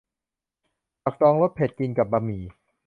[1.03, 2.43] ผักดองรสเผ็ด กินกับบะหมี่